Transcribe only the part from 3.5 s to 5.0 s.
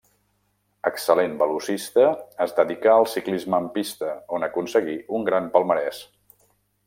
en pista, on aconseguí